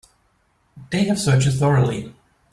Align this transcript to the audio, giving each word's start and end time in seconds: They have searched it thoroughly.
They 0.89 1.03
have 1.03 1.19
searched 1.19 1.45
it 1.45 1.51
thoroughly. 1.51 2.11